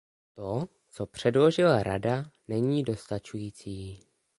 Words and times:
To, 0.35 0.67
co 0.89 1.05
předložila 1.05 1.83
Rada, 1.83 2.31
není 2.47 2.83
dostačující. 2.83 4.03